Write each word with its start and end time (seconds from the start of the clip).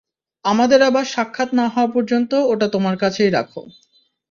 আমাদের 0.45 0.79
আবার 0.83 1.05
সাক্ষাৎ 1.07 1.49
না 1.53 1.65
হওয়া 1.67 1.89
পর্যন্ত 1.95 2.31
ওটা 2.51 2.67
তোমার 2.75 2.95
কাছেই 3.03 3.31
রাখো। 3.31 3.61